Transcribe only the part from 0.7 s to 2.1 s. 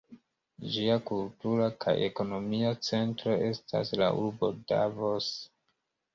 Ĝia kultura kaj